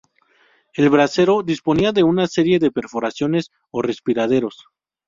[0.73, 4.65] El brasero disponía de una serie de perforaciones o respiraderos.